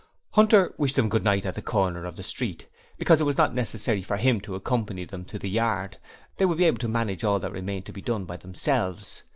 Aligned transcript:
Hunter 0.31 0.73
wished 0.79 0.95
them 0.95 1.09
'Good 1.09 1.23
night' 1.23 1.45
at 1.45 1.53
the 1.53 1.61
corner 1.61 2.05
of 2.05 2.15
the 2.15 2.23
street, 2.23 2.67
because 2.97 3.21
it 3.21 3.25
was 3.25 3.37
not 3.37 3.53
necessary 3.53 4.01
for 4.01 4.17
him 4.17 4.41
to 4.41 4.55
accompany 4.55 5.05
them 5.05 5.25
to 5.25 5.37
the 5.37 5.47
yard 5.47 5.95
they 6.37 6.45
would 6.47 6.57
be 6.57 6.65
able 6.65 6.79
to 6.79 6.87
manage 6.87 7.23
all 7.23 7.37
that 7.39 7.51
remained 7.51 7.85
to 7.85 7.93
be 7.93 8.01
done 8.01 8.25
by 8.25 8.37
themselves. 8.37 9.21